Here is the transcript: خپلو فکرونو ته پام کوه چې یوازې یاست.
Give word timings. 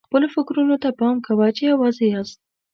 خپلو 0.07 0.27
فکرونو 0.35 0.75
ته 0.83 0.89
پام 0.99 1.15
کوه 1.27 1.47
چې 1.57 1.63
یوازې 1.71 2.05
یاست. 2.13 2.39